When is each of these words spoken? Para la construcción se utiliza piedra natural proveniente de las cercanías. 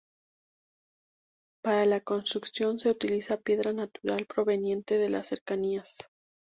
Para 1.61 1.85
la 1.85 1.99
construcción 1.99 2.79
se 2.79 2.89
utiliza 2.89 3.37
piedra 3.39 3.71
natural 3.71 4.25
proveniente 4.25 4.97
de 4.97 5.09
las 5.09 5.27
cercanías. 5.27 5.99